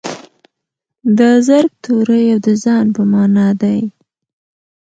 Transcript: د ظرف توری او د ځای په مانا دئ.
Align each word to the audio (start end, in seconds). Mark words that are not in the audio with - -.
د 1.17 1.19
ظرف 1.47 1.71
توری 1.85 2.23
او 2.33 2.39
د 2.45 2.47
ځای 2.63 2.83
په 2.95 3.03
مانا 3.11 3.47
دئ. 3.61 3.81